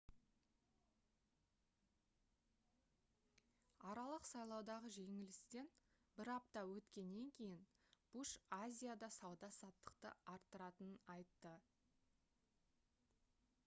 [3.89, 5.69] аралық сайлаудағы жеңілістен
[6.21, 7.61] бір апта өткеннен кейін
[8.17, 11.53] буш азияда сауда-саттықты арттыратынын айтты